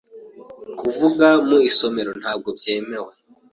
[0.79, 3.11] Kuvuga mu isomero ntabwo byemewe.